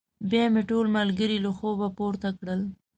[0.29, 2.61] بيا مې ټول ملګري له خوبه پورته کړل.